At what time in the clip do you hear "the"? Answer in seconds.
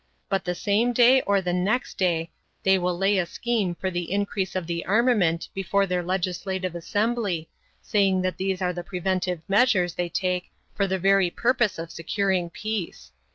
0.45-0.55, 1.43-1.53, 3.91-4.11, 4.65-4.83, 8.73-8.83, 10.87-10.97